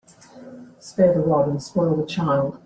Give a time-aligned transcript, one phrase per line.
[0.79, 2.57] Spare the rod and spoil the child.